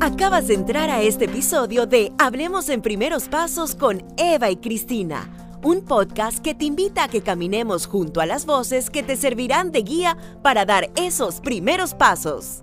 [0.00, 5.30] Acabas de entrar a este episodio de Hablemos en Primeros Pasos con Eva y Cristina,
[5.62, 9.72] un podcast que te invita a que caminemos junto a las voces que te servirán
[9.72, 12.62] de guía para dar esos primeros pasos.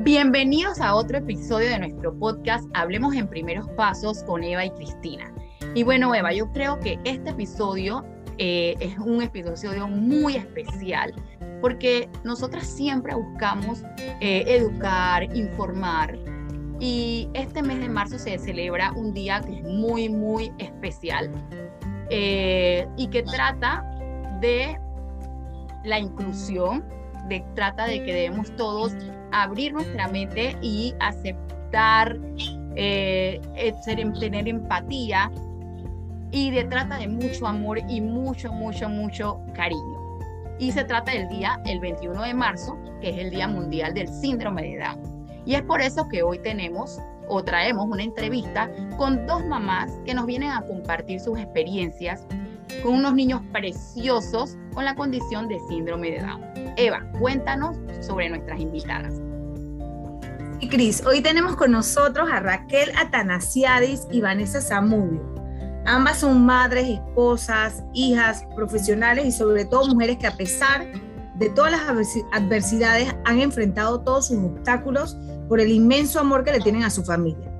[0.00, 5.32] Bienvenidos a otro episodio de nuestro podcast Hablemos en Primeros Pasos con Eva y Cristina.
[5.74, 8.04] Y bueno, Eva, yo creo que este episodio
[8.38, 11.14] eh, es un episodio muy especial
[11.60, 13.84] porque nosotras siempre buscamos
[14.20, 16.18] eh, educar, informar.
[16.80, 21.30] Y este mes de marzo se celebra un día que es muy, muy especial
[22.10, 23.84] eh, y que trata
[24.40, 24.76] de
[25.84, 26.84] la inclusión,
[27.54, 28.92] trata de que debemos todos
[29.30, 32.18] abrir nuestra mente y aceptar,
[32.74, 35.30] tener empatía
[36.32, 40.18] y de trata de mucho amor y mucho, mucho, mucho cariño.
[40.58, 44.08] Y se trata del día, el 21 de marzo, que es el Día Mundial del
[44.08, 45.26] Síndrome de Down.
[45.44, 50.14] Y es por eso que hoy tenemos o traemos una entrevista con dos mamás que
[50.14, 52.26] nos vienen a compartir sus experiencias
[52.82, 56.74] con unos niños preciosos con la condición de síndrome de Down.
[56.76, 59.14] Eva, cuéntanos sobre nuestras invitadas.
[60.60, 65.31] Y Cris, hoy tenemos con nosotros a Raquel Atanasiadis y Vanessa Zamudio.
[65.84, 70.86] Ambas son madres, esposas, hijas, profesionales y sobre todo mujeres que a pesar
[71.34, 71.80] de todas las
[72.32, 75.16] adversidades han enfrentado todos sus obstáculos
[75.48, 77.50] por el inmenso amor que le tienen a su familia.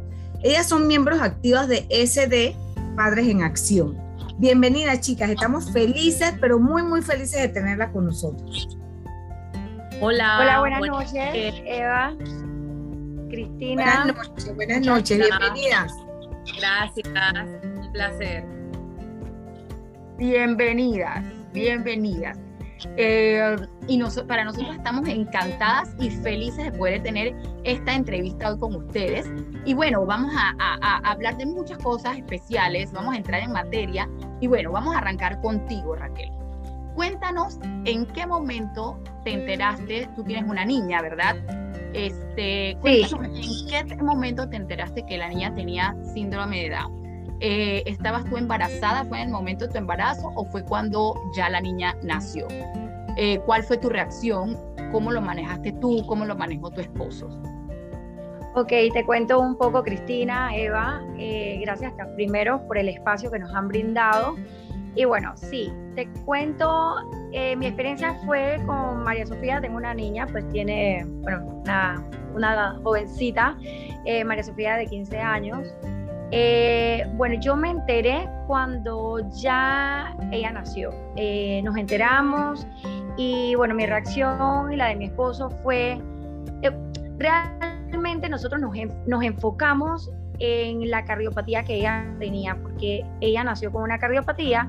[0.42, 2.56] Ellas son miembros activas de SD
[2.96, 3.98] Padres en Acción.
[4.38, 8.76] Bienvenidas chicas, estamos felices, pero muy, muy felices de tenerla con nosotros.
[10.00, 10.38] Hola.
[10.40, 12.12] Hola, buenas, noches, Eva,
[13.30, 14.04] Cristina.
[14.04, 15.92] Buenas noches, buenas noches, bienvenidas.
[16.58, 18.44] Gracias placer.
[20.18, 22.38] Bienvenidas, bienvenidas.
[22.96, 28.74] Eh, y para nosotros estamos encantadas y felices de poder tener esta entrevista hoy con
[28.74, 29.30] ustedes.
[29.64, 30.54] Y bueno, vamos a,
[31.04, 34.08] hablar de muchas cosas especiales, vamos a entrar en materia.
[34.40, 36.30] Y bueno, vamos a arrancar contigo, Raquel.
[36.94, 41.36] Cuéntanos en qué momento te enteraste, tú tienes una niña, ¿verdad?
[41.94, 47.01] Este, ¿En qué momento te enteraste que la niña tenía síndrome de Down?
[47.44, 49.04] Eh, ¿estabas tú embarazada?
[49.04, 52.46] ¿Fue en el momento de tu embarazo o fue cuando ya la niña nació?
[53.16, 54.56] Eh, ¿Cuál fue tu reacción?
[54.92, 56.06] ¿Cómo lo manejaste tú?
[56.06, 57.28] ¿Cómo lo manejó tu esposo?
[58.54, 61.02] Ok, te cuento un poco, Cristina, Eva.
[61.18, 64.36] Eh, gracias primero por el espacio que nos han brindado.
[64.94, 66.94] Y bueno, sí, te cuento,
[67.32, 73.56] mi experiencia fue con María Sofía, tengo una niña, pues tiene, bueno, una, una jovencita,
[74.26, 75.74] María Sofía de 15 años.
[76.34, 80.90] Eh, bueno, yo me enteré cuando ya ella nació.
[81.16, 82.66] Eh, nos enteramos
[83.18, 86.00] y bueno, mi reacción y la de mi esposo fue,
[86.62, 86.70] eh,
[87.18, 88.74] realmente nosotros nos,
[89.06, 94.66] nos, enfocamos en la cardiopatía que ella tenía, porque ella nació con una cardiopatía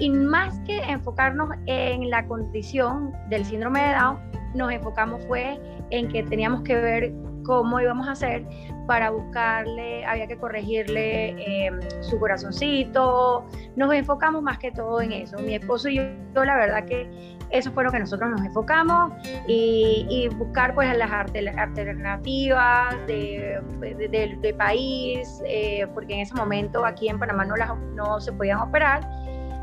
[0.00, 4.18] y más que enfocarnos en la condición del síndrome de Down,
[4.54, 7.12] nos enfocamos fue en que teníamos que ver
[7.44, 8.44] cómo íbamos a hacer
[8.86, 13.44] para buscarle, había que corregirle em, su corazoncito.
[13.76, 15.38] Nos enfocamos más que todo en eso.
[15.38, 19.12] Mi esposo y yo, la verdad que eso fue lo que nosotros nos enfocamos
[19.46, 27.44] y, buscar pues las alternativas de, país, eh, porque en ese momento aquí en Panamá
[27.44, 29.08] no, las, no se podían operar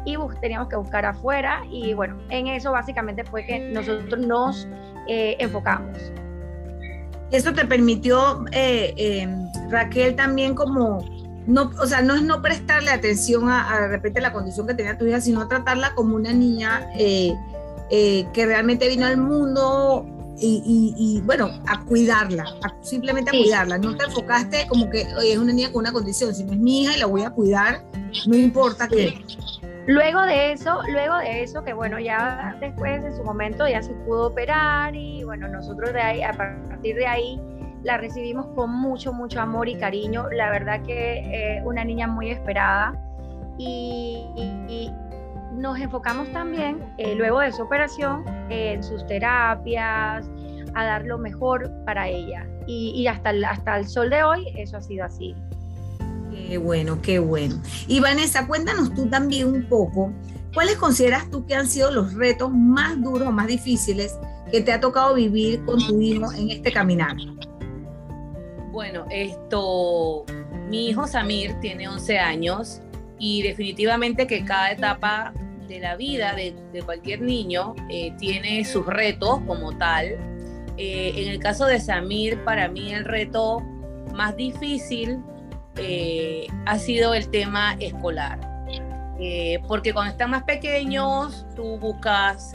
[0.06, 4.68] y teníamos que buscar afuera y bueno, en eso básicamente fue que nosotros nos
[5.08, 6.12] eh, enfocamos.
[7.32, 9.28] Eso te permitió, eh, eh,
[9.70, 11.06] Raquel, también como,
[11.46, 14.98] no, o sea, no es no prestarle atención a, de repente la condición que tenía
[14.98, 17.34] tu hija, sino tratarla como una niña eh,
[17.90, 20.08] que realmente vino al mundo
[20.42, 22.46] y, bueno, a cuidarla,
[22.82, 23.78] simplemente a cuidarla.
[23.78, 26.96] No te enfocaste como que es una niña con una condición, sino es mi hija
[26.96, 27.84] y la voy a cuidar,
[28.26, 29.22] no importa qué.
[29.88, 33.94] Luego de eso, luego de eso, que bueno, ya después en su momento ya se
[34.06, 37.42] pudo operar y bueno, nosotros de ahí, a partir de ahí,
[37.84, 40.30] la recibimos con mucho, mucho amor y cariño.
[40.32, 42.94] La verdad que eh, una niña muy esperada
[43.58, 44.92] y,
[45.54, 50.30] nos enfocamos también, eh, luego de su operación, en sus terapias,
[50.74, 52.48] a dar lo mejor para ella.
[52.66, 55.36] Y, hasta, hasta el sol de hoy eso ha sido así.
[56.48, 57.62] Qué bueno, qué bueno.
[57.88, 60.12] Y Vanessa, cuéntanos tú también un poco,
[60.54, 64.18] ¿cuáles consideras tú que han sido los retos más duros o más difíciles
[64.52, 67.16] que te ha tocado vivir con tu hijo en este caminar?
[68.72, 70.26] Bueno, esto,
[70.70, 72.82] mi hijo Samir tiene 11 años
[73.20, 75.34] y definitivamente que cada etapa
[75.68, 80.06] de la vida de, cualquier niño eh, tiene sus retos como tal.
[80.78, 83.60] Eh, en el caso de Samir, para mí el reto
[84.14, 85.20] más difícil
[85.80, 88.40] eh, ha sido el tema escolar.
[89.68, 92.54] porque cuando están más pequeños, tú buscas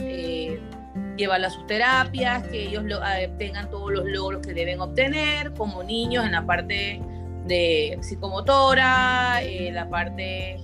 [1.15, 2.99] llevarlos a sus terapias, que ellos lo,
[3.37, 7.01] tengan todos los logros que deben obtener como niños en la parte
[7.45, 9.41] de psicomotora,
[9.71, 10.59] la parte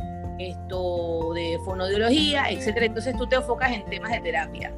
[0.50, 2.88] esto de fonodiología, etcétera.
[2.88, 4.74] Entonces tú te enfocas en temas de terapia.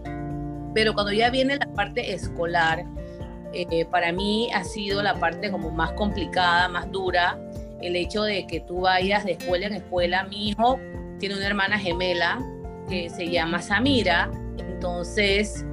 [0.74, 2.84] Pero cuando ya viene la parte escolar,
[3.54, 7.38] eh, para mí ha sido la parte como más complicada, más dura,
[7.86, 10.24] el hecho de que tú vayas de escuela en escuela.
[10.24, 10.80] Mi hijo
[11.20, 12.40] tiene una hermana gemela
[12.90, 15.66] que se llama Samira, entonces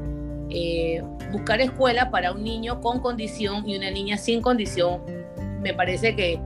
[0.51, 1.03] eh,
[1.33, 5.01] buscar escuela para un niño con condición y una niña sin condición
[5.61, 6.41] me parece que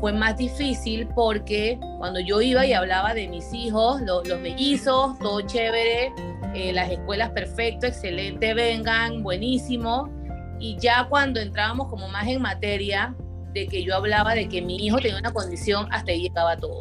[0.00, 5.40] fue más difícil porque cuando yo iba y hablaba de mis hijos, los mellizos, todo
[5.42, 6.12] chévere,
[6.54, 10.10] eh, las escuelas perfecto, excelente, vengan, buenísimo.
[10.58, 13.14] Y ya cuando entrábamos como más en materia
[13.52, 16.80] de que yo hablaba de que mi hijo tenía una condición, hasta ahí llegaba todo.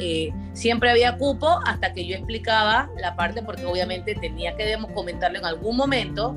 [0.00, 5.38] Eh, siempre había cupo hasta que yo explicaba la parte, porque obviamente tenía que comentarlo
[5.38, 6.36] en algún momento.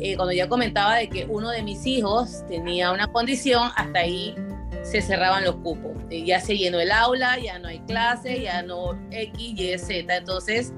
[0.00, 4.34] Eh, cuando ya comentaba de que uno de mis hijos tenía una condición, hasta ahí
[4.82, 5.92] se cerraban los cupos.
[6.10, 10.16] Eh, ya se llenó el aula, ya no hay clase, ya no X, Y, Z.
[10.16, 10.72] Entonces,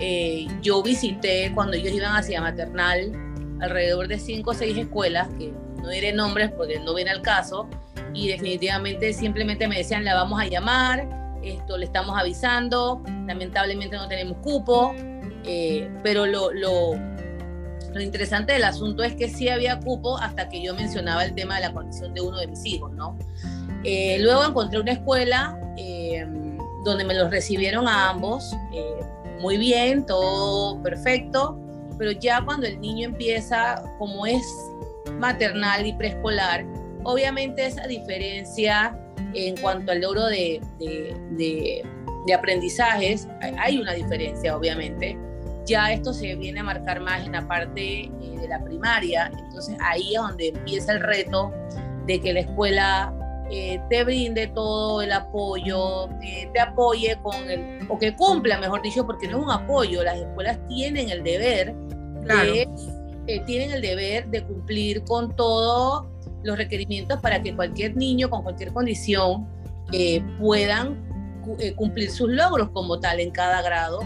[0.00, 3.12] eh, yo visité cuando ellos iban hacia maternal
[3.60, 5.52] alrededor de cinco o seis escuelas, que
[5.86, 7.68] no diré nombres porque no viene al caso,
[8.12, 11.08] y definitivamente simplemente me decían, la vamos a llamar,
[11.44, 14.92] esto le estamos avisando, lamentablemente no tenemos cupo,
[15.44, 16.94] eh, pero lo, lo,
[17.94, 21.54] lo interesante del asunto es que sí había cupo hasta que yo mencionaba el tema
[21.54, 23.16] de la condición de uno de mis hijos, ¿no?
[23.84, 26.26] Eh, luego encontré una escuela eh,
[26.84, 29.04] donde me los recibieron a ambos, eh,
[29.40, 31.56] muy bien, todo perfecto,
[31.96, 34.42] pero ya cuando el niño empieza, como es
[35.18, 36.64] maternal y preescolar,
[37.04, 38.98] obviamente esa diferencia
[39.34, 41.84] en cuanto al logro de, de,
[42.26, 45.18] de aprendizajes, hay una diferencia, obviamente.
[45.64, 48.10] Ya esto se viene a marcar más en la parte eh,
[48.40, 51.52] de la primaria, entonces ahí es donde empieza el reto
[52.06, 53.12] de que la escuela
[53.50, 56.08] eh, te brinde todo el apoyo,
[56.52, 60.18] te apoye con el, o que cumpla, mejor dicho, porque no es un apoyo, las
[60.18, 62.68] escuelas tienen el deber de,
[63.46, 66.06] tienen el deber de cumplir con todos
[66.42, 69.48] los requerimientos para que cualquier niño con cualquier condición
[70.38, 71.04] puedan
[71.76, 74.00] cumplir sus logros como tal en cada grado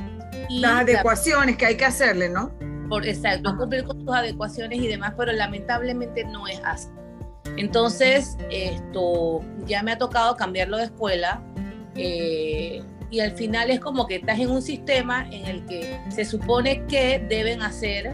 [0.49, 2.51] las adecuaciones que hay que hacerle, ¿no?
[2.89, 6.89] Por, exacto, cumplir con sus adecuaciones y demás, pero lamentablemente no es así.
[7.57, 11.43] Entonces, esto ya me ha tocado cambiarlo de escuela
[11.95, 16.25] eh, y al final es como que estás en un sistema en el que se
[16.25, 18.13] supone que deben hacer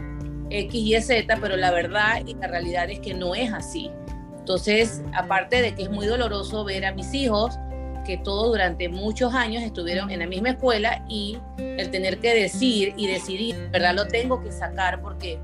[0.49, 3.91] X, Y, Z, pero la verdad y la realidad es que no es así.
[4.39, 7.57] Entonces, aparte de que es muy doloroso ver a mis hijos
[8.05, 12.93] que todos durante muchos años estuvieron en la misma escuela y el tener que decir
[12.95, 13.93] y decidir, ¿verdad?
[13.93, 15.37] Lo tengo que sacar porque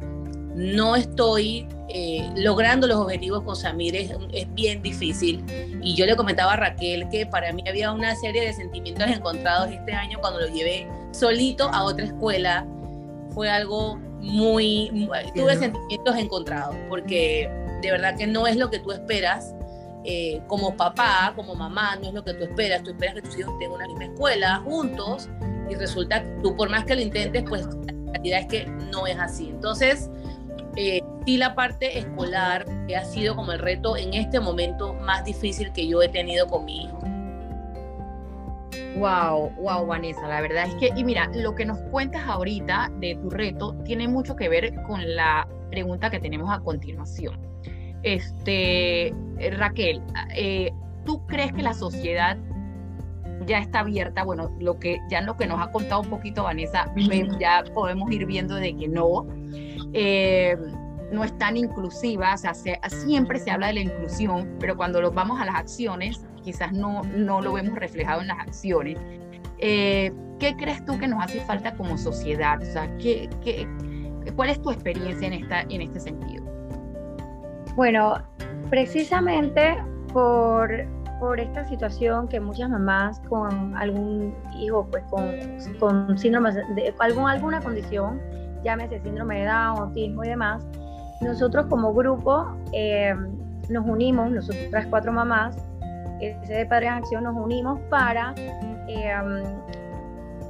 [0.55, 4.13] no estoy eh, logrando los objetivos con Samir, es,
[4.53, 5.43] bien difícil.
[5.81, 9.69] Y yo le comentaba a Raquel que para mí había una serie de sentimientos encontrados
[9.71, 12.65] este año cuando lo llevé solito a otra escuela.
[13.31, 17.49] Fue algo muy, tuve sentimientos encontrados, porque
[17.81, 19.53] de verdad que no es lo que tú esperas
[20.05, 22.83] eh, como papá, como mamá, no es lo que tú esperas.
[22.83, 25.29] Tú esperas que tus hijos tengan una misma escuela juntos
[25.69, 29.07] y resulta que tú por más que lo intentes, pues la realidad es que no
[29.07, 29.49] es así.
[29.49, 30.09] Entonces,
[30.75, 35.23] eh, sí la parte escolar que ha sido como el reto en este momento más
[35.23, 36.99] difícil que yo he tenido con mi hijo.
[38.97, 43.15] Wow, wow, Vanessa, la verdad es que, y mira, lo que nos cuentas ahorita de
[43.15, 47.39] tu reto tiene mucho que ver con la pregunta que tenemos a continuación.
[48.03, 50.01] Este, eh, Raquel,
[50.35, 50.71] eh,
[51.05, 52.37] ¿tú crees que la sociedad
[53.47, 54.23] ya está abierta?
[54.23, 56.85] Bueno, lo que ya lo que nos ha contado un poquito Vanessa,
[57.39, 59.25] ya podemos ir viendo de que no.
[59.93, 60.55] Eh,
[61.11, 65.11] no es tan inclusiva, o sea, siempre se habla de la inclusión, pero cuando lo
[65.11, 68.97] vamos a las acciones, quizás no, no lo vemos reflejado en las acciones.
[70.43, 72.61] ¿Qué crees tú que nos hace falta como sociedad?
[72.61, 73.67] O sea, ¿qué, qué,
[74.35, 76.43] cuál es tu experiencia en, esta, en este sentido?
[77.75, 78.17] Bueno,
[78.69, 79.77] precisamente
[80.11, 80.69] por,
[81.19, 85.31] por esta situación que muchas mamás con algún hijo, pues con,
[85.79, 88.21] con síndrome de algún, alguna condición,
[88.63, 90.65] llámese síndrome de Down, autismo y demás,
[91.21, 93.15] nosotros como grupo eh,
[93.69, 95.55] nos unimos, nosotras cuatro mamás,
[96.19, 98.33] ese de Padres en Acción, nos unimos para,
[98.87, 99.13] eh,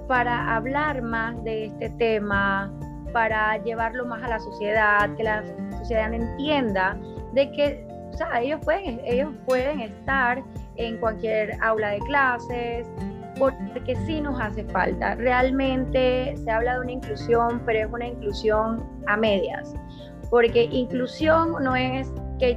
[0.07, 2.71] para hablar más de este tema,
[3.11, 5.43] para llevarlo más a la sociedad, que la
[5.77, 6.97] sociedad entienda
[7.33, 7.87] de que
[8.39, 10.43] ellos, pueden, ellos pueden estar
[10.75, 12.87] en cualquier aula de clases,
[13.37, 15.15] porque sí nos hace falta.
[15.15, 19.73] Realmente se habla de una inclusión, pero es una inclusión a medias,
[20.29, 22.11] porque inclusión no es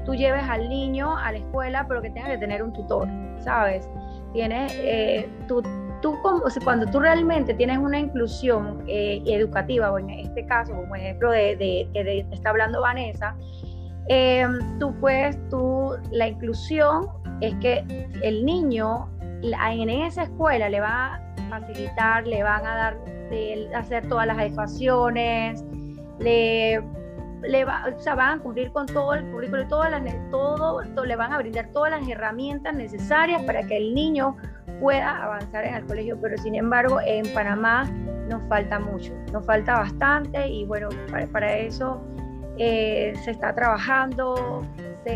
[0.05, 3.09] tú lleves al niño a la escuela, pero que tenga que tener un tutor,
[3.41, 3.89] ¿sabes?
[4.33, 5.63] Tienes, eh, tú,
[6.03, 6.17] tú
[6.65, 11.57] cuando tú realmente tienes una inclusión eh, educativa, o en este caso, como ejemplo de,
[11.57, 13.37] de que está hablando Vanessa,
[14.09, 14.47] eh,
[14.79, 17.09] tú puedes, tú, la inclusión
[17.41, 17.85] es que
[18.23, 19.09] el niño
[19.43, 22.99] en esa escuela le va a facilitar, le van a dar,
[23.75, 25.65] hacer todas las ecuaciones,
[26.19, 26.83] le,
[27.43, 31.17] le va, o sea, van a cumplir con todo el currículo, todas las, todo, le
[31.17, 34.37] van a brindar todas las herramientas necesarias para que el niño
[34.81, 37.85] pueda avanzar en el colegio, pero sin embargo en Panamá
[38.29, 40.89] nos falta mucho, nos falta bastante y bueno,
[41.33, 42.03] para, eso
[42.59, 44.63] eh, se está trabajando,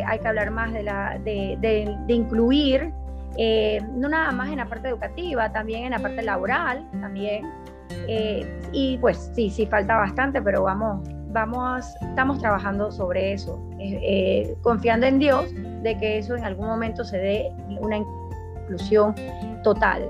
[0.07, 2.93] hay que hablar más de, la, de, incluir,
[3.37, 7.51] eh, no nada más en la parte educativa, también en la parte laboral, también.
[8.07, 11.01] Eh, y pues sí, sí falta bastante, pero vamos,
[11.33, 13.61] vamos, estamos trabajando sobre eso,
[14.63, 15.47] confiando en Dios
[15.83, 19.15] de que eso en algún momento se dé una inclusión
[19.63, 20.09] total.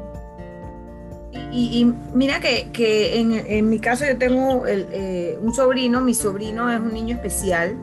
[1.53, 6.93] Y, mira que, en, mi caso yo tengo eh, un sobrino, mi sobrino es un
[6.93, 7.77] niño especial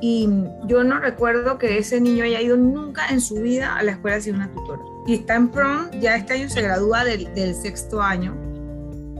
[0.00, 0.28] y
[0.66, 4.20] yo no recuerdo que ese niño haya ido nunca en su vida a la escuela
[4.20, 4.82] sin una tutora.
[5.06, 8.34] Y está en prom, ya este año se gradúa del, del sexto año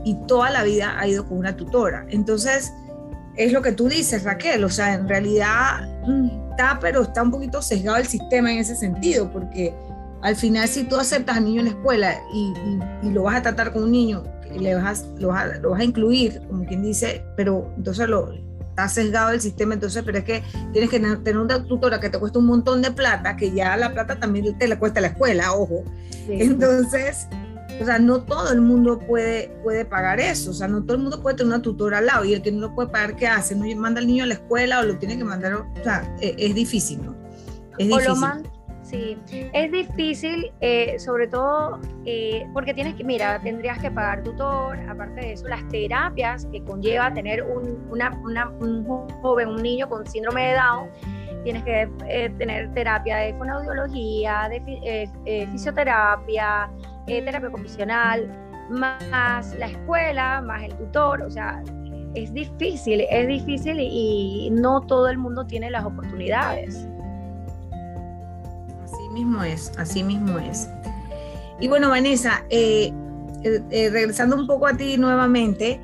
[0.03, 2.05] y toda la vida ha ido con una tutora.
[2.09, 2.73] Entonces,
[3.37, 7.31] es lo que tú dices, Raquel, o sea, en realidad mm, está, pero está un
[7.31, 9.73] poquito sesgado el sistema en ese sentido, porque
[10.21, 12.53] al final si tú aceptas al niño en la escuela y,
[13.09, 14.23] lo vas a tratar con un niño,
[14.59, 18.33] le vas lo, vas a, incluir, como quien dice, pero entonces lo,
[18.69, 22.19] está sesgado el sistema, entonces, pero es que tienes que tener una tutora que te
[22.19, 25.53] cuesta un montón de plata, que ya la plata también te la cuesta la escuela,
[25.53, 25.83] ojo.
[26.27, 27.27] Entonces,
[27.79, 31.03] o sea, no todo el mundo puede, puede pagar eso, o sea, no todo el
[31.03, 33.27] mundo puede tener una tutora al lado y el que no lo puede pagar, ¿qué
[33.27, 33.55] hace?
[33.55, 35.53] ¿No manda al niño a la escuela o lo tiene que mandar?
[35.53, 37.15] O sea, es, es difícil, ¿no?
[37.77, 38.49] Es difícil.
[38.87, 44.79] Sí, es difícil, eh, sobre todo eh, porque tienes que, mira, tendrías que pagar tutor,
[44.89, 47.85] aparte de eso, las terapias que conlleva tener un,
[49.21, 50.89] joven, un niño con síndrome de Down,
[51.43, 56.69] tienes que eh, tener terapia de fonoaudiología, de fisioterapia,
[57.07, 58.29] terapia ocupacional,
[58.69, 61.63] más la escuela, más el tutor, o sea,
[62.13, 66.87] es difícil, es difícil y no todo el mundo tiene las oportunidades
[69.17, 70.69] mismo es, así mismo es.
[71.59, 72.93] Y bueno, Vanessa, eh,
[73.43, 75.81] eh, eh, regresando un poco a ti nuevamente,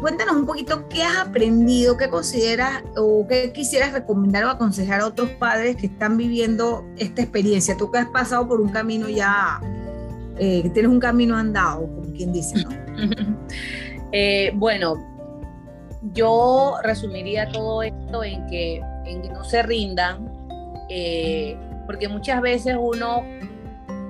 [0.00, 5.06] cuéntanos un poquito qué has aprendido, qué consideras o qué quisieras recomendar o aconsejar a
[5.06, 7.76] otros padres que están viviendo esta experiencia.
[7.76, 9.60] Tú que has pasado por un camino ya,
[10.36, 12.70] que tienes un camino andado, como quien dice, ¿no?
[14.58, 14.94] bueno,
[16.12, 18.82] yo resumiría todo esto en que,
[19.32, 20.28] no se rindan,
[21.86, 23.22] porque muchas veces uno,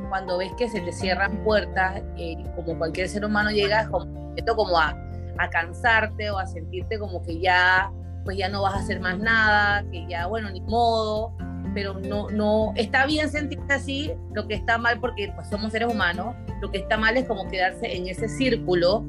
[0.08, 4.78] cuando ves que se te cierran puertas, eh, como cualquier ser humano, llegas como, como
[4.78, 4.96] a,
[5.38, 7.90] a, cansarte o a sentirte como que ya,
[8.24, 11.34] pues ya no vas a hacer más nada, que ya, bueno, ni modo,
[11.72, 15.92] pero no, no, está bien sentirse así, lo que está mal, porque pues, somos seres
[15.92, 19.04] humanos, lo que está mal es como quedarse en ese círculo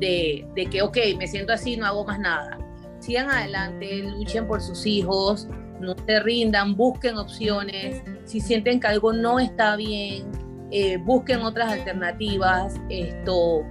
[0.00, 2.58] de, de que, ok, me siento así, no hago más nada.
[2.98, 5.48] Sigan adelante, luchen por sus hijos,
[5.80, 10.24] no se rindan, busquen opciones, si sienten que algo no está bien,
[10.70, 13.62] eh, busquen otras alternativas, esto,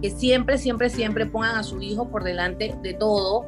[0.00, 3.46] que siempre, siempre, siempre pongan a su hijo por delante de todo,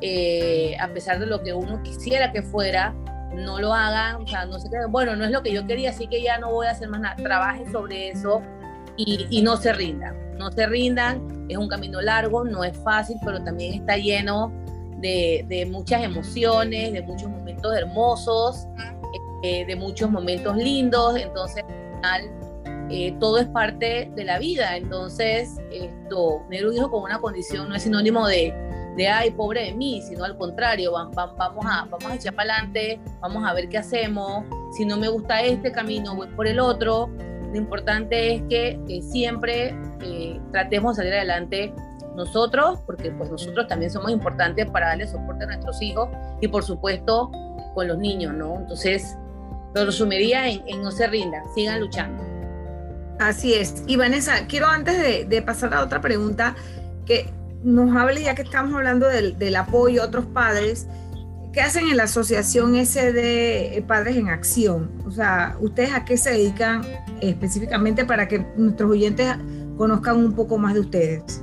[0.00, 2.94] eh, a pesar de lo que uno quisiera que fuera,
[3.34, 5.90] no lo hagan, o sea, no se queden, bueno, no es lo que yo quería,
[5.90, 8.42] así que ya no voy a hacer más nada, trabajen sobre eso
[8.96, 13.42] y, no se rindan, no se rindan, es un camino largo, no es fácil, pero
[13.42, 14.52] también está lleno
[14.98, 18.66] de, muchas emociones, de muchos momentos hermosos,
[19.42, 22.44] eh, de muchos momentos lindos, entonces al final
[22.90, 27.68] eh, todo es parte de la vida, entonces esto, tener un hijo con una condición
[27.68, 28.54] no es sinónimo de,
[28.96, 33.00] de ay, pobre de mí, sino al contrario, vamos, a, vamos a echar para adelante,
[33.20, 34.44] vamos a ver qué hacemos,
[34.76, 37.08] si no me gusta este camino, voy por el otro,
[37.54, 41.72] lo importante es que siempre eh, tratemos de salir adelante
[42.16, 46.08] nosotros, porque pues nosotros también somos importantes para darle soporte a nuestros hijos
[46.40, 47.30] y por supuesto
[47.74, 48.56] con los niños, ¿no?
[48.56, 49.16] Entonces,
[49.74, 52.22] lo resumiría en, no se rindan, sigan luchando.
[53.18, 53.82] Así es.
[53.86, 56.54] Y Vanessa, quiero antes de, pasar a otra pregunta,
[57.04, 57.32] que
[57.64, 60.86] nos hable, ya que estamos hablando del, del apoyo a otros padres,
[61.52, 64.90] ¿qué hacen en la asociación SD Padres en Acción?
[65.06, 66.84] O sea, ¿ustedes a qué se dedican
[67.20, 69.34] específicamente para que nuestros oyentes
[69.78, 71.42] conozcan un poco más de ustedes?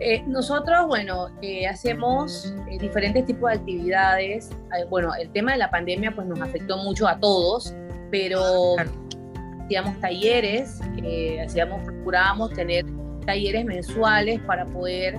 [0.00, 4.50] Eh, nosotros, bueno, eh, hacemos eh, diferentes tipos de actividades.
[4.90, 7.74] bueno, el tema de la pandemia pues nos afectó mucho a todos,
[8.10, 8.76] pero
[9.64, 10.80] hacíamos talleres,
[11.44, 12.84] hacíamos, procurábamos tener
[13.24, 15.18] talleres mensuales para poder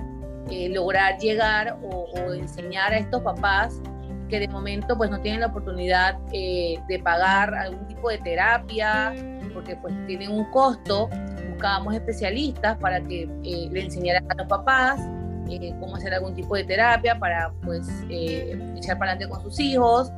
[0.70, 3.80] lograr llegar o, enseñar a estos papás
[4.28, 9.14] que de momento pues no tienen la oportunidad de pagar algún tipo de terapia
[9.54, 11.08] porque pues tienen un costo
[11.56, 15.00] buscábamos especialistas para que eh, le enseñaran a los papás
[15.48, 19.58] eh, cómo hacer algún tipo de terapia para pues eh, echar para adelante con sus
[19.58, 20.12] hijos.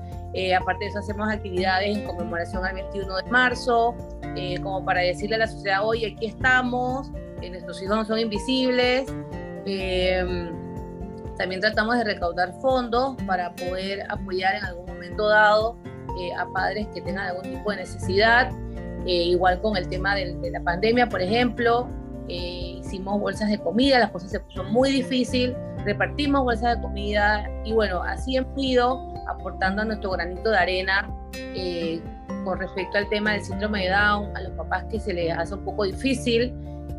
[0.58, 3.94] aparte de eso hacemos actividades en conmemoración al 21 de marzo,
[4.62, 9.06] como para decirle a la sociedad, oye, aquí estamos, nuestros hijos no son invisibles.
[11.36, 15.76] También tratamos de recaudar fondos para poder apoyar en algún momento dado
[16.36, 18.50] a padres que tengan algún tipo de necesidad.
[19.06, 21.88] Eh, igual con el tema de, la pandemia, por ejemplo,
[22.28, 27.48] eh, hicimos bolsas de comida, las cosas se puso muy difícil, repartimos bolsas de comida
[27.64, 32.02] y bueno, así hemos ido aportando nuestro granito de arena eh,
[32.44, 35.54] con respecto al tema del síndrome de Down, a los papás que se les hace
[35.54, 36.52] un poco difícil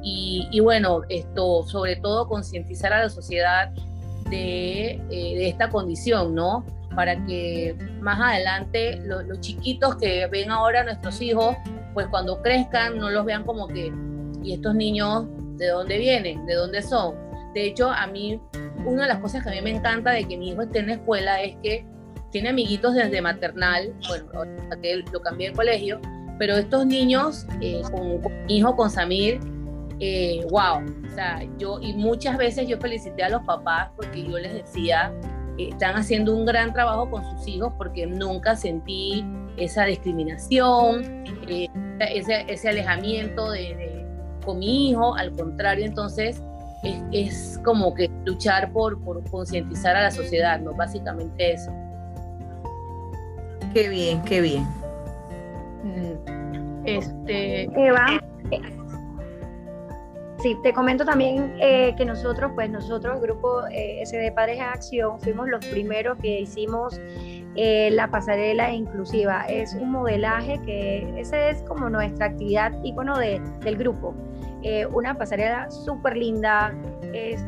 [0.03, 3.72] y, bueno, esto sobre todo concientizar a la sociedad
[4.29, 6.65] de, de, esta condición, ¿no?
[6.96, 11.56] Para que más adelante los chiquitos que ven ahora a nuestros hijos
[11.94, 13.91] pues cuando crezcan no los vean como que,
[14.44, 15.25] ¿y estos niños
[15.58, 16.46] de dónde vienen?
[16.46, 17.15] ¿De dónde son?
[17.53, 18.39] De hecho, a mí,
[18.86, 20.88] una de las cosas que a mí me encanta de que mi hijo esté en
[20.88, 21.86] la escuela es que
[22.32, 24.29] tiene amiguitos desde maternal, bueno,
[25.12, 26.00] lo cambié de colegio,
[26.38, 29.39] pero estos niños, eh, con, mi hijo, con Samir,
[30.00, 34.38] eh, wow, o sea, yo, y muchas veces yo felicité a los papás porque yo
[34.38, 35.13] les decía,
[35.58, 39.26] están haciendo un gran trabajo con sus hijos porque nunca sentí
[39.58, 41.67] esa discriminación, eh,
[42.00, 44.06] ese, ese, alejamiento de,
[44.45, 46.41] con mi hijo, al contrario, entonces
[46.84, 50.73] es, es como que luchar por, por concientizar a la sociedad, ¿no?
[50.73, 51.71] Básicamente eso.
[53.73, 54.63] Qué bien, qué bien.
[55.84, 56.86] Mm.
[56.86, 58.21] Este, Eva,
[60.41, 64.63] Sí, te comento también eh, que nosotros, pues nosotros, el grupo eh, SD Padres en
[64.63, 66.97] Acción, fuimos los primeros que hicimos
[67.58, 69.43] eh, la pasarela inclusiva.
[69.49, 74.15] Es un modelaje que esa es como nuestra actividad ícono de, del grupo.
[74.93, 76.73] una pasarela súper linda,
[77.13, 77.43] es,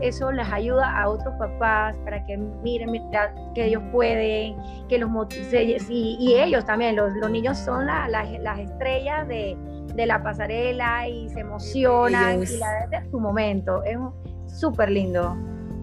[0.00, 2.92] eso les ayuda a otros papás para que miren,
[3.54, 4.56] que ellos pueden,
[4.88, 5.10] que los
[5.90, 9.54] y, y ellos también, los, los niños son las estrellas de
[9.94, 13.82] de la pasarela y se emocionan y la de su momento.
[13.84, 13.98] Es
[14.60, 15.36] súper lindo.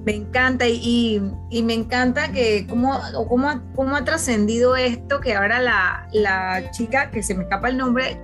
[0.06, 1.22] Me encanta y,
[1.64, 7.22] me encanta que cómo, cómo, cómo ha trascendido esto, que ahora la, la, chica, que
[7.22, 8.18] se me escapa el nombre,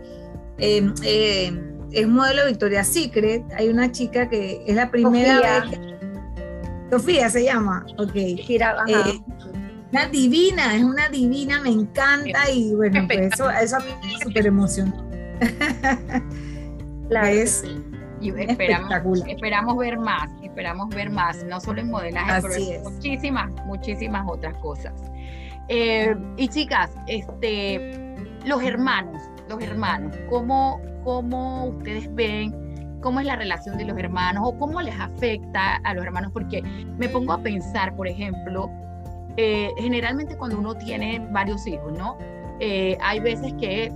[0.57, 1.51] em, eh,
[1.91, 3.43] es modelo de Victoria's Secret.
[3.57, 5.95] Hay una chica que es la primera vez
[6.89, 8.15] Sofía se llama, ok.
[8.15, 9.21] Eh,
[9.91, 14.19] una divina, es una divina, me encanta y bueno, pues eso, eso a mí me
[14.19, 15.04] súper emocionó.
[17.09, 17.63] la es
[18.21, 24.25] y esperamos, esperamos ver más, esperamos ver más, no solo en modelaje, pero muchísimas, muchísimas
[24.27, 24.93] otras cosas.
[25.67, 32.99] Eh, y chicas, este, los hermanos, los hermanos, ¿cómo, ¿cómo ustedes ven?
[33.01, 36.31] ¿Cómo es la relación de los hermanos o cómo les afecta a los hermanos?
[36.31, 36.63] Porque
[36.97, 38.71] me pongo a pensar, por ejemplo,
[39.37, 42.17] eh, generalmente cuando uno tiene varios hijos, ¿no?
[42.59, 43.91] Eh, hay veces que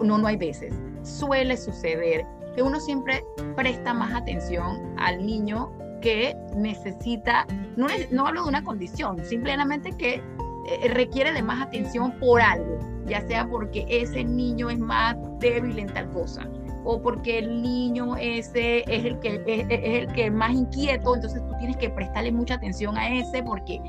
[0.00, 0.74] no, no hay veces.
[1.02, 2.24] Suele suceder
[2.54, 3.24] que uno siempre
[3.56, 10.14] presta más atención al niño que necesita, no, no hablo de una condición, simplemente que
[10.14, 15.78] eh, requiere de más atención por algo, ya sea porque ese niño es más débil
[15.78, 16.48] en tal cosa,
[16.84, 21.40] o porque el niño ese es el que es, el que es más inquieto, entonces
[21.46, 23.80] tú tienes que prestarle mucha atención a ese porque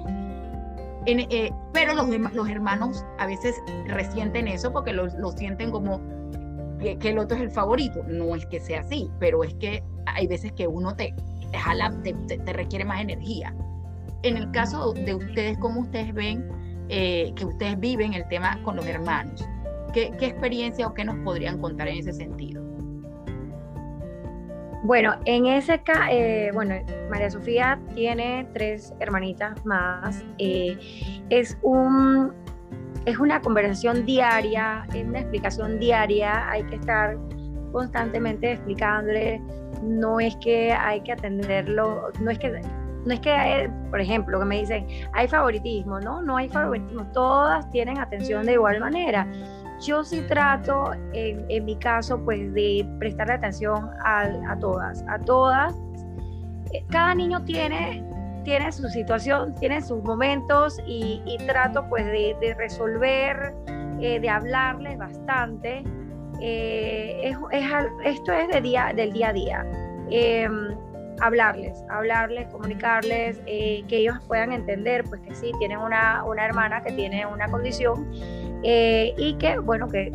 [1.05, 3.55] eh, pero los, hermanos a veces
[3.87, 6.01] resienten eso porque lo, sienten como
[6.79, 8.03] que, el otro es el favorito.
[8.07, 11.13] No es que sea así, pero es que hay veces que uno te,
[12.03, 13.53] te, te, requiere más energía.
[14.23, 16.47] En el caso de ustedes, ¿cómo ustedes ven
[16.89, 19.45] eh, que ustedes viven el tema con los hermanos?
[19.93, 22.62] ¿Qué, ¿Qué experiencia o qué nos podrían contar en ese sentido?
[24.83, 26.75] Bueno, en ese caso, eh, bueno,
[27.09, 30.23] María Sofía tiene tres hermanitas más.
[30.39, 30.77] Eh,
[31.29, 32.33] es un
[33.05, 36.49] es una conversación diaria, es una explicación diaria.
[36.49, 37.17] Hay que estar
[37.71, 39.41] constantemente explicándole,
[39.81, 42.61] no es que hay que atenderlo, no es que
[43.05, 47.69] no es que, por ejemplo, que me dicen, hay favoritismo, no, no hay favoritismo, todas
[47.69, 49.27] tienen atención de igual manera.
[49.85, 55.75] Yo sí trato, en, mi caso, pues de prestarle atención a, todas, a todas.
[56.71, 58.03] Eh, cada niño tiene,
[58.43, 63.53] tiene su situación, tiene sus momentos y, trato pues de, resolver,
[63.99, 65.83] eh, de hablarles bastante.
[66.39, 67.37] es,
[68.05, 69.65] esto es día, del día a día.
[70.09, 70.77] Em,
[71.21, 76.91] hablarles, hablarles, comunicarles, eh, que ellos puedan entender, pues que sí, tienen una hermana que
[76.91, 78.07] tiene una condición
[78.63, 80.12] eh, y que, bueno, que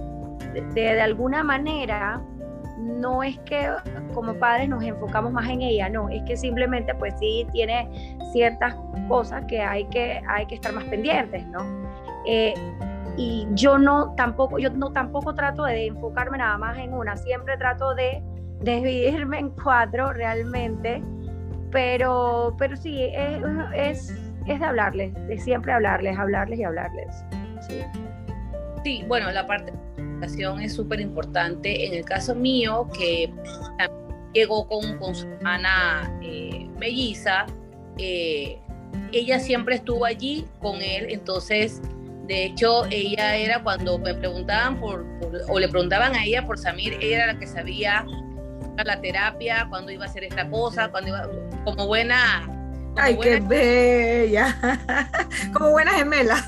[0.75, 2.21] de, alguna manera
[2.79, 3.71] no es que
[4.15, 8.75] como padres nos enfocamos más en ella, no, es que simplemente pues sí tiene ciertas
[9.09, 11.61] cosas que hay que, hay que estar más pendientes, ¿no?
[12.27, 12.55] Eh,
[13.17, 17.57] y yo no tampoco, yo no tampoco trato de enfocarme nada más en una, siempre
[17.57, 18.23] trato de
[18.61, 21.03] dividirme en cuatro realmente,
[21.71, 23.43] pero, pero sí, es,
[23.75, 27.25] es, es de hablarles, de siempre hablarles, hablarles y hablarles.
[27.61, 27.83] Sí,
[28.85, 31.87] sí bueno, la parte de educación es súper importante.
[31.87, 33.33] En el caso mío, que
[34.35, 37.47] llegó con, con su hermana eh, melliza,
[37.99, 38.59] eh,
[39.12, 41.81] ella siempre estuvo allí con él, entonces
[42.29, 45.07] de hecho, ella era cuando me preguntaban por,
[45.49, 48.05] o le preguntaban a ella por Samir, ella era la que sabía
[48.85, 51.27] la terapia, cuando iba a hacer esta cosa, cuando iba,
[51.64, 52.47] como buena...
[52.97, 54.55] Ay, qué bella,
[55.55, 56.45] como buena gemela.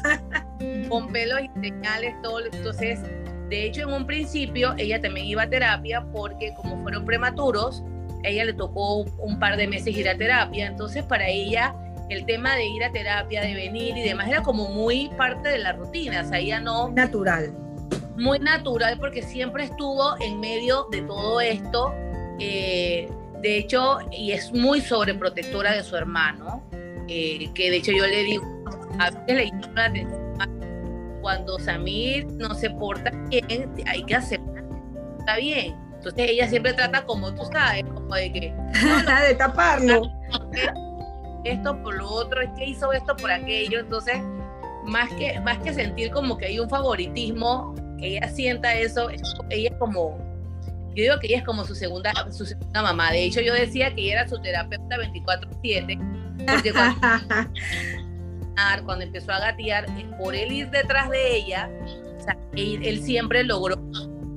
[0.91, 2.41] Con pelos y señales, todo.
[2.53, 3.01] Entonces,
[3.49, 7.83] de hecho, en un principio ella también iba a terapia porque como fueron prematuros,
[8.23, 10.67] ella le tocó un par de meses ir a terapia.
[10.67, 11.75] Entonces, para ella,
[12.11, 15.59] el tema de ir a terapia, de venir y demás, era como muy parte de
[15.59, 16.21] la rutina.
[16.21, 16.91] O sea, ella no...
[16.91, 17.51] Natural.
[18.19, 21.95] Muy natural porque siempre estuvo en medio de todo esto
[22.41, 23.07] eh,
[23.43, 26.63] de hecho, y es muy sobreprotectora de su hermano,
[27.07, 28.45] eh, que de hecho yo le digo,
[28.99, 29.59] a veces le digo
[31.21, 34.41] cuando Samir no se porta bien, hay que hacer,
[35.19, 35.77] está bien.
[35.95, 38.55] Entonces ella siempre trata como tú sabes, como de que...
[39.29, 40.03] de taparlo.
[41.45, 43.81] Esto por lo otro, es que hizo esto por aquello.
[43.81, 44.17] Entonces,
[44.87, 49.09] más que, más que sentir como que hay un favoritismo, que ella sienta eso,
[49.51, 50.19] ella como
[50.95, 53.13] yo digo que ella es como su segunda, su segunda mamá.
[53.13, 57.01] De hecho, yo decía que ella era su terapeuta 24/7, porque cuando,
[59.01, 61.71] empezó a gatear, eh, por él ir detrás de ella,
[62.55, 63.77] él, siempre logró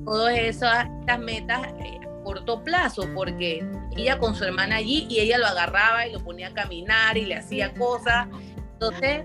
[0.04, 0.86] todas esas,
[1.20, 3.64] metas eh, a corto plazo, porque
[3.96, 7.26] ella con su hermana allí y ella lo agarraba y lo ponía a caminar y
[7.26, 8.28] le hacía cosas.
[8.72, 9.24] Entonces,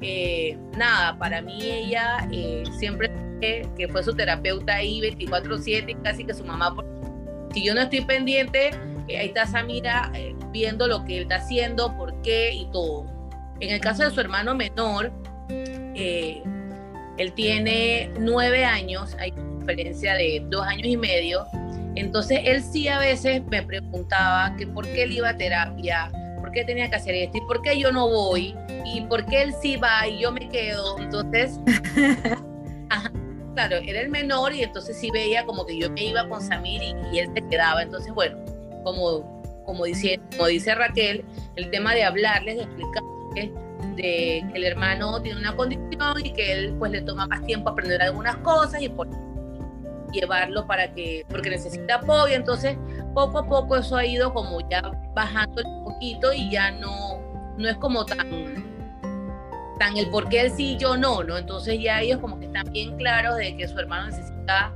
[0.00, 2.28] eh, nada, para mí ella
[2.78, 6.74] siempre que fue su terapeuta ahí 24/7, casi que su mamá.
[7.52, 8.70] Si yo no estoy pendiente,
[9.08, 13.06] eh, ahí está Samira eh, viendo lo que él está haciendo, por qué y todo.
[13.60, 15.12] En el caso de su hermano menor,
[15.48, 16.42] eh,
[17.18, 21.46] él tiene nueve años, hay una diferencia de dos años y medio.
[21.94, 26.52] Entonces él sí a veces me preguntaba que por qué él iba a terapia, por
[26.52, 29.54] qué tenía que hacer esto y por qué yo no voy y por qué él
[29.62, 30.98] sí va y yo me quedo.
[30.98, 31.58] Entonces,
[32.90, 33.10] ajá,
[33.54, 36.82] claro, era el menor y entonces sí veía como que yo me iba con Samir
[36.82, 37.82] y, él se quedaba.
[37.82, 38.36] Entonces, bueno,
[38.84, 41.24] como, como, dice, como dice Raquel,
[41.56, 46.52] el tema de hablarles, de explicarles de que el hermano tiene una condición y que
[46.52, 49.08] él pues le toma más tiempo aprender algunas cosas y por
[50.12, 52.76] llevarlo para que, porque necesita apoyo, entonces
[53.14, 54.82] poco a poco eso ha ido como ya
[55.14, 57.20] bajando un poquito y ya no,
[57.58, 58.64] no es como tan
[59.78, 61.36] tan el por qué él sí y yo no, ¿no?
[61.36, 64.72] Entonces ya ellos como que están bien claros de que su hermano necesita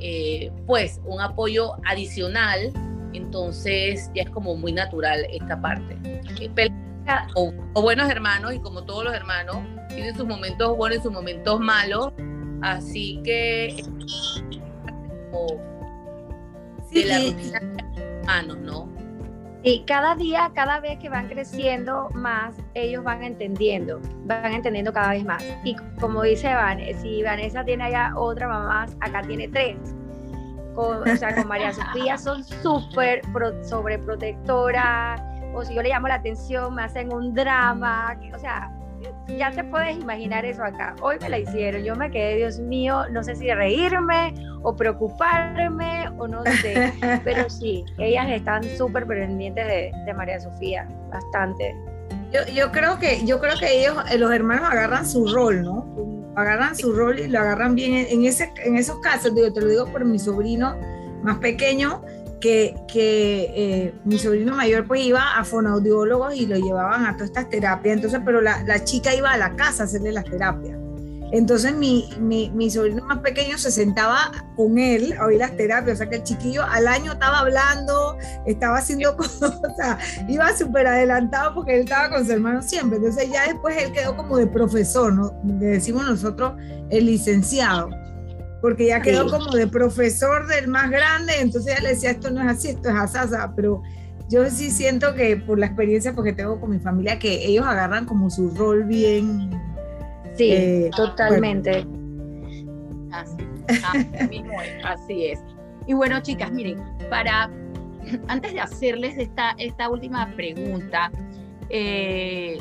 [0.00, 2.72] eh, pues un apoyo adicional,
[3.14, 5.96] entonces ya es como muy natural esta parte.
[7.34, 9.56] O, buenos hermanos y como todos los hermanos
[9.88, 12.12] tienen sus momentos buenos y sus momentos malos,
[12.62, 13.82] así que
[15.30, 15.46] como
[16.90, 19.02] de la rutina de hermanos, ¿no?
[19.64, 25.10] Y cada día, cada vez que van creciendo más, ellos van entendiendo, van entendiendo cada
[25.10, 25.44] vez más.
[25.62, 29.76] Y como dice Vanessa, si Vanessa tiene allá otra mamá, acá tiene tres.
[30.74, 33.22] Con, o sea, con María Sofía son súper
[33.62, 35.22] sobreprotectoras,
[35.54, 38.70] o si yo le llamo la atención, me hacen un drama, o sea,
[39.38, 40.94] ya te puedes imaginar eso acá.
[41.00, 46.08] Hoy me la hicieron, yo me quedé, Dios mío, no sé si reírme o preocuparme
[46.18, 46.92] o no sé,
[47.24, 51.74] pero sí, ellas están súper pendientes de, María Sofía, bastante.
[52.32, 55.86] Yo, yo, creo que, yo creo que ellos, eh, los hermanos agarran su rol, ¿no?
[56.36, 58.06] Agarran su rol y lo agarran bien.
[58.08, 60.76] En, ese, en esos casos, digo, te lo digo por mi sobrino,
[61.22, 62.02] más pequeño,
[62.42, 67.28] que, que eh, mi sobrino mayor pues iba a fonoaudiólogos y lo llevaban a todas
[67.28, 70.76] estas terapias, entonces, pero la, la chica iba a la casa a hacerle las terapias.
[71.32, 75.94] Entonces mi, mi, mi, sobrino más pequeño se sentaba con él a oír las terapias,
[75.94, 79.96] o sea que el chiquillo al año estaba hablando, estaba haciendo cosas,
[80.28, 82.98] iba súper adelantado porque él estaba con su hermano siempre.
[82.98, 85.32] Entonces ya después él quedó como de profesor, ¿no?
[85.42, 86.52] Le decimos nosotros
[86.90, 87.88] el licenciado,
[88.62, 92.40] porque ya quedó como de profesor del más grande, entonces ya le decía, esto no
[92.40, 93.82] es así, esto es asasa, pero
[94.30, 98.06] yo sí siento que por la experiencia porque tengo con mi familia, que ellos agarran
[98.06, 99.50] como su rol bien
[100.36, 101.86] Sí, eh, totalmente.
[104.84, 105.40] Así, es.
[105.86, 107.50] Y bueno, chicas, miren, para
[108.28, 111.10] antes de hacerles esta, esta última pregunta,
[111.68, 112.58] eh,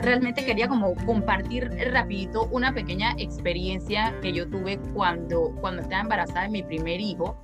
[0.00, 6.42] realmente quería como compartir rapidito una pequeña experiencia que yo tuve cuando, cuando estaba embarazada
[6.42, 7.36] de mi primer hijo.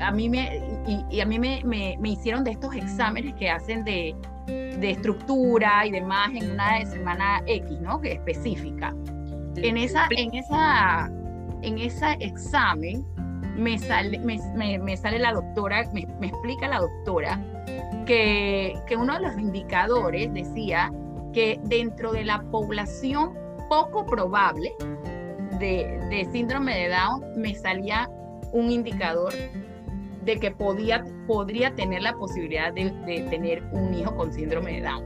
[0.00, 0.62] a mí me,
[1.10, 4.14] y, a mí me, me, hicieron de estos exámenes que hacen de,
[4.46, 8.00] de estructura y demás en una semana X, ¿no?
[8.00, 8.94] Que específica.
[9.56, 11.10] En esa, en esa,
[11.62, 13.04] en ese examen
[13.56, 14.38] me sale, me,
[14.78, 17.40] me, sale la doctora, me, me, explica la doctora
[18.08, 20.90] que, uno de los indicadores decía
[21.34, 23.34] que dentro de la población
[23.68, 24.72] poco probable
[25.58, 28.08] de, síndrome de Down me salía
[28.52, 29.34] un indicador
[30.24, 32.90] de que podía, podría tener la posibilidad de,
[33.30, 35.04] tener un hijo con síndrome de Down.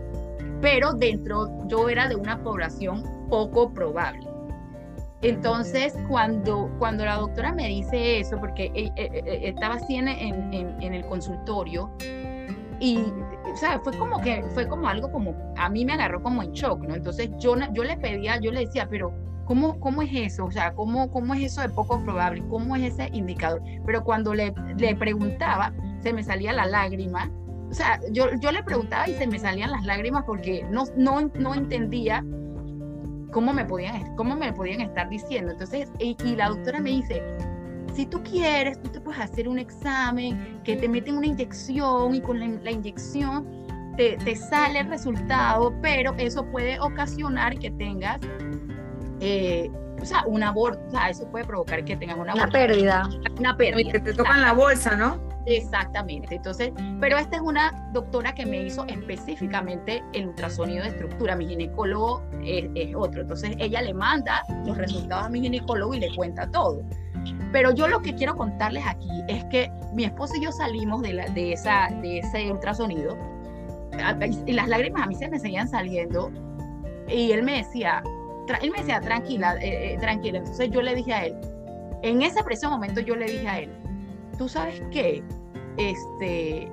[0.61, 4.29] Pero dentro, yo era de una población poco probable.
[5.23, 10.09] Entonces, cuando, cuando la doctora me dice eso, porque eh, eh, eh, estaba así en,
[10.09, 11.91] en, el consultorio,
[12.83, 16.42] y o sea, fue como que fue como algo como a mí me agarró como
[16.42, 16.95] en shock, ¿no?
[16.95, 19.12] Entonces yo yo le pedía, yo le decía, pero
[19.45, 20.45] ¿Cómo, ¿Cómo es eso?
[20.45, 22.45] O sea, ¿cómo, ¿cómo es eso de poco probable?
[22.49, 23.61] ¿Cómo es ese indicador?
[23.85, 27.29] Pero cuando le, le preguntaba, se me salía la lágrima.
[27.68, 31.23] O sea, yo, yo le preguntaba y se me salían las lágrimas porque no, no,
[31.35, 32.25] no entendía
[33.33, 35.53] cómo me, podían, cómo me podían estar diciendo.
[35.53, 37.23] Entonces, y, la doctora me dice,
[37.94, 42.20] si tú quieres, tú te puedes hacer un examen, que te meten una inyección y
[42.20, 43.46] con la, inyección
[43.96, 48.20] te, te, sale el resultado, pero eso puede ocasionar que tengas
[49.20, 53.09] eh, o sea, un aborto, o sea, eso puede provocar que tengas una, una pérdida.
[53.38, 53.92] Una pérdida.
[53.92, 55.20] Que te tocan la bolsa, ¿no?
[55.46, 56.35] Exactamente.
[56.35, 61.37] Entonces, pero esta es una doctora que me hizo específicamente el ultrasonido de estructura.
[61.37, 63.22] Mi ginecólogo es, otro.
[63.22, 66.83] Entonces, ella le manda los resultados a mi ginecólogo y le cuenta todo.
[67.53, 71.13] Pero yo lo que quiero contarles aquí es que mi esposo y yo salimos de,
[71.13, 73.17] la, de, esa, de ese ultrasonido
[74.47, 76.31] y las lágrimas a mí se me seguían saliendo
[77.09, 78.03] y él me decía,
[78.63, 80.39] él me decía, tranquila, eh, eh, tranquila.
[80.39, 81.37] Entonces yo le dije a él,
[82.03, 83.71] en ese preciso momento yo le dije a él,
[84.39, 85.23] tú sabes qué,
[85.77, 86.71] este,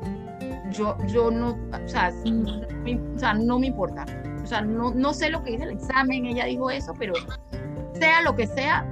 [0.71, 4.05] yo, yo no, o sea, o sea, no me importa.
[4.41, 7.13] O sea, no, no sé lo que dice el examen, ella dijo eso, pero
[7.93, 8.85] sea lo que sea,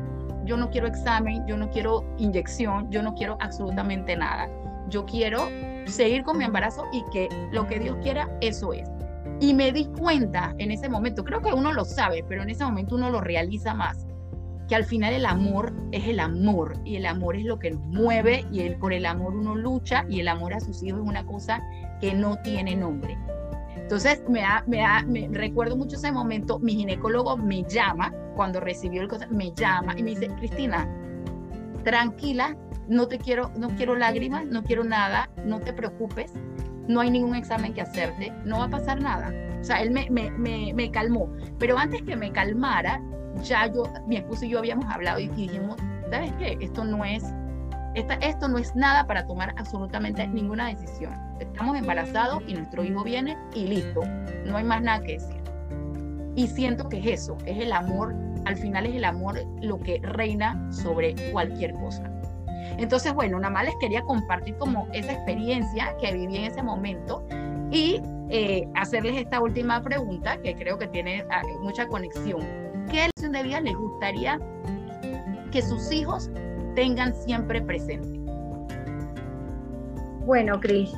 [0.47, 4.49] yo no quiero examen, yo no quiero inyección, yo no quiero absolutamente nada.
[4.89, 5.49] Yo quiero
[5.85, 8.89] seguir con mi embarazo y que lo que Dios quiera, eso es.
[9.41, 12.63] Y me di cuenta en ese momento, creo que uno lo sabe, pero en ese
[12.63, 14.07] momento uno lo realiza más,
[14.67, 17.81] que al final el amor es el amor y el amor es lo que nos
[17.81, 21.07] mueve y el, por el amor uno lucha y el amor a sus hijos es
[21.07, 21.61] una cosa
[22.01, 23.17] que no tiene nombre.
[23.75, 29.09] Entonces, me, me, me recuerdo mucho ese momento, mi ginecólogo me llama, cuando recibió el
[29.09, 30.87] cosa, me llama y me dice, Cristina,
[31.83, 32.55] tranquila,
[32.87, 36.31] no te quiero, no quiero lágrimas, no quiero nada, no te preocupes,
[36.87, 39.33] no hay ningún examen que hacerte, no va a pasar nada.
[39.59, 40.29] O sea, él me, me,
[40.73, 41.29] me, calmó.
[41.57, 43.01] Pero antes que me calmara,
[43.43, 45.75] ya yo, mi esposo y yo habíamos hablado y dijimos,
[46.09, 46.57] ¿sabes qué?
[46.61, 47.23] Esto no es,
[47.95, 51.13] esta, esto no es nada para tomar absolutamente ninguna decisión.
[51.39, 54.01] Estamos embarazados y nuestro hijo viene y listo.
[54.45, 55.41] No hay más nada que decir.
[56.35, 58.13] Y siento que es eso, es el amor,
[58.47, 62.09] al final es el amor lo que reina sobre cualquier cosa.
[62.77, 67.25] Entonces, bueno, nada más les quería compartir como esa experiencia que viví en ese momento
[67.71, 72.41] y eh, hacerles esta última pregunta que creo que tiene ah, mucha conexión.
[72.89, 74.39] ¿Qué lección de vida les gustaría
[75.51, 76.29] que sus hijos
[76.75, 78.17] tengan siempre presente?
[80.25, 80.93] Bueno, Cris,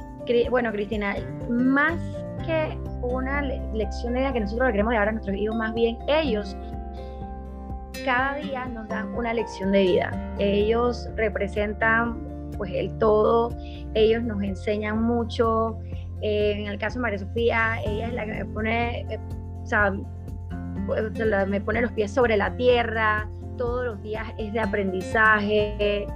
[0.49, 1.15] bueno, Cristina,
[1.49, 1.99] más
[2.45, 5.97] que una lección de vida que nosotros le queremos dar a nuestros hijos, más bien
[6.07, 6.55] ellos
[8.05, 10.35] cada día nos dan una lección de vida.
[10.39, 12.17] Ellos representan
[12.57, 13.55] pues el todo,
[13.93, 15.79] ellos nos enseñan mucho.
[16.21, 19.19] Eh, en el caso de María Sofía, ella es la que me pone, eh,
[19.63, 19.93] o sea,
[20.85, 21.13] pues,
[21.47, 26.07] me pone los pies sobre la tierra, todos los días es de aprendizaje.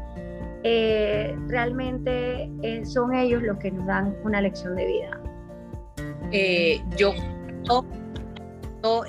[0.64, 5.20] Eh, realmente eh, son ellos los que nos dan una lección de vida.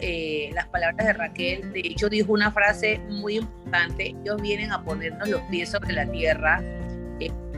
[0.00, 4.84] Eh, las palabras de Raquel, de hecho dijo una frase muy importante, ellos vienen a
[4.84, 6.62] ponernos los pies sobre la tierra,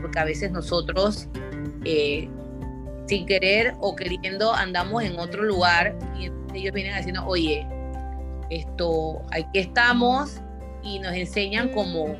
[0.01, 1.27] porque a veces nosotros
[3.07, 7.65] sin querer o queriendo andamos en otro lugar y ellos vienen haciendo, oye,
[8.49, 10.41] esto, aquí estamos
[10.83, 12.15] y nos enseñan cómo,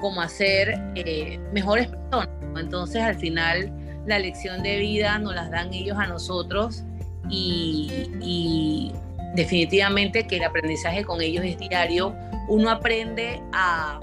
[0.00, 2.28] cómo hacer eh, mejores personas.
[2.56, 3.72] Entonces al final
[4.06, 6.84] la lección de vida nos las dan ellos a nosotros
[7.28, 8.92] y,
[9.34, 12.14] definitivamente que el aprendizaje con ellos es diario.
[12.48, 14.00] Uno aprende a,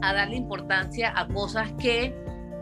[0.00, 2.14] darle importancia a cosas que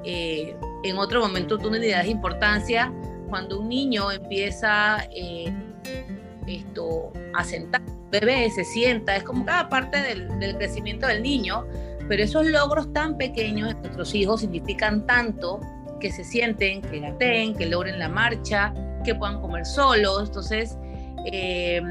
[0.05, 2.93] eh, en otro momento tú no le das importancia.
[3.29, 5.53] Cuando un niño empieza eh,
[6.47, 11.67] esto, a sentar, bebé se sienta, es como cada parte del, crecimiento del niño,
[12.09, 15.61] pero esos logros tan pequeños de nuestros hijos significan tanto
[15.99, 20.77] que se sienten, que gateen, que logren la marcha, que puedan comer solos, entonces
[21.25, 21.83] que,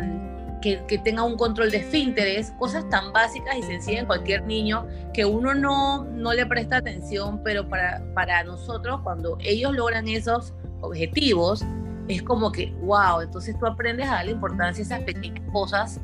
[0.62, 5.26] que, tenga un control de esfínteres, cosas tan básicas y sencillas en cualquier niño que
[5.26, 11.66] uno no, no le presta atención, pero para, para nosotros cuando ellos logran esos objetivos,
[12.08, 16.00] es como que, wow, entonces tú aprendes a darle importancia a esas pequeñas cosas.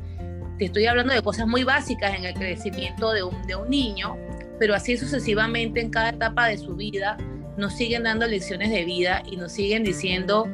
[0.58, 4.16] Te estoy hablando de cosas muy básicas en el crecimiento de un, de un niño,
[4.58, 7.16] pero así sucesivamente en cada etapa de su vida
[7.56, 10.48] nos siguen dando lecciones de vida y nos siguen diciendo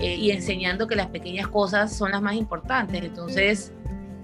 [0.00, 3.02] eh, y enseñando que las pequeñas cosas son las más importantes.
[3.02, 3.72] Entonces,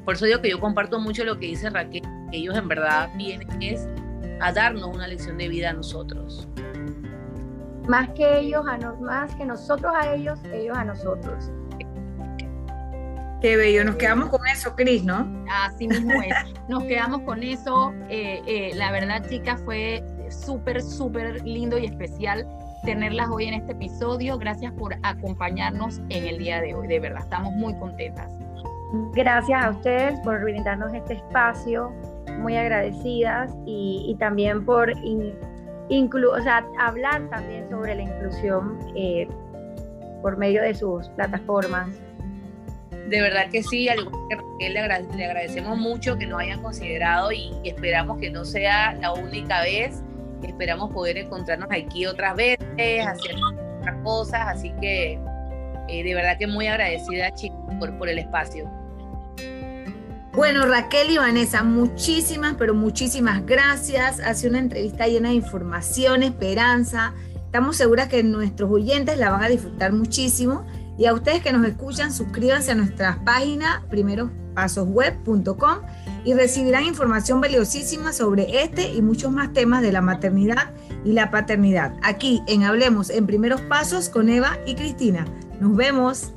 [0.04, 3.10] por eso digo que yo comparto mucho lo que dice Raquel, que ellos en verdad
[3.16, 3.88] vienen es
[4.40, 6.48] a darnos una lección de vida a nosotros
[7.88, 11.50] más que ellos, a más que nosotros a ellos, ellos a nosotros.
[13.40, 15.44] Qué bello, nos quedamos con eso, Cris, ¿no?
[15.50, 16.34] Así mismo es,
[16.68, 17.92] nos quedamos con eso.
[18.08, 22.46] Eh, eh, la verdad, chicas, fue súper, súper lindo y especial
[22.86, 24.38] tenerlas hoy en este episodio.
[24.38, 28.32] Gracias por acompañarnos en el día de hoy, de verdad, estamos muy contentas.
[29.12, 31.92] Gracias a ustedes por brindarnos este espacio,
[32.38, 34.92] muy agradecidas y, también por
[35.88, 39.26] inclu o sea, hablar también sobre la inclusión eh,
[40.22, 41.88] por medio de sus plataformas.
[43.08, 47.52] De verdad que sí, al igual que le, agradecemos mucho que nos hayan considerado y
[47.64, 50.02] esperamos que no sea la única vez.
[50.46, 53.34] Esperamos poder encontrarnos aquí otras veces, hacer
[53.78, 55.18] otras cosas, así que
[55.88, 58.70] eh, de verdad que muy agradecida, chicos, por, por el espacio.
[60.32, 64.20] Bueno, Raquel y Vanessa, muchísimas, pero muchísimas gracias.
[64.20, 67.14] Hace una entrevista llena de información, esperanza.
[67.34, 70.66] Estamos seguras que nuestros oyentes la van a disfrutar muchísimo.
[70.98, 73.82] Y a ustedes que nos escuchan, suscríbanse a nuestra página
[74.56, 75.78] primerospasosweb.com
[76.24, 80.72] y recibirán información valiosísima sobre este y muchos más temas de la maternidad
[81.04, 81.94] y la paternidad.
[82.02, 85.24] Aquí en Hablemos en Primeros Pasos con Eva y Cristina.
[85.60, 86.32] Nos vemos.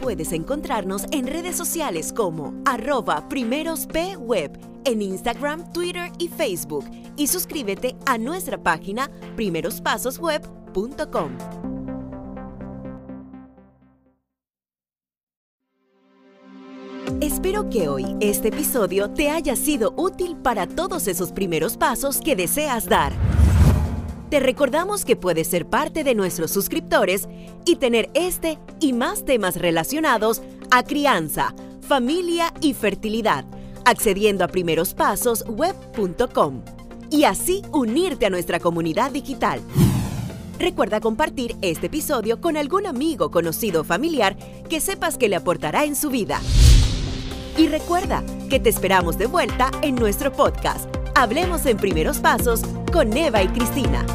[0.00, 6.84] Puedes encontrarnos en redes sociales como arroba primerospweb en Instagram, Twitter y Facebook
[7.16, 10.59] y suscríbete a nuestra página primerospasosweb.com.
[17.20, 22.34] Espero que hoy este episodio te haya sido útil para todos esos primeros pasos que
[22.34, 23.12] deseas dar.
[24.30, 27.28] Te recordamos que puedes ser parte de nuestros suscriptores
[27.66, 33.44] y tener este y más temas relacionados a crianza, familia y fertilidad,
[33.84, 36.62] accediendo a primerospasosweb.com
[37.10, 39.60] y así unirte a nuestra comunidad digital.
[40.60, 44.36] Recuerda compartir este episodio con algún amigo, conocido o familiar
[44.68, 46.38] que sepas que le aportará en su vida.
[47.56, 53.14] Y recuerda que te esperamos de vuelta en nuestro podcast Hablemos en primeros pasos con
[53.16, 54.06] Eva y Cristina.